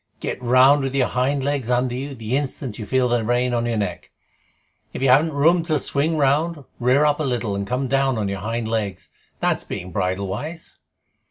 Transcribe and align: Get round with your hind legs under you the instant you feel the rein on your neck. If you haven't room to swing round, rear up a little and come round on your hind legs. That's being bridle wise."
Get 0.19 0.41
round 0.41 0.81
with 0.81 0.95
your 0.95 1.09
hind 1.09 1.43
legs 1.43 1.69
under 1.69 1.93
you 1.93 2.15
the 2.15 2.35
instant 2.35 2.79
you 2.79 2.87
feel 2.87 3.07
the 3.07 3.23
rein 3.23 3.53
on 3.53 3.67
your 3.67 3.77
neck. 3.77 4.09
If 4.93 5.03
you 5.03 5.09
haven't 5.09 5.33
room 5.33 5.61
to 5.65 5.77
swing 5.77 6.17
round, 6.17 6.63
rear 6.79 7.05
up 7.05 7.19
a 7.19 7.23
little 7.23 7.55
and 7.55 7.67
come 7.67 7.87
round 7.87 8.17
on 8.17 8.27
your 8.27 8.39
hind 8.39 8.67
legs. 8.67 9.09
That's 9.41 9.63
being 9.63 9.91
bridle 9.91 10.25
wise." 10.25 10.77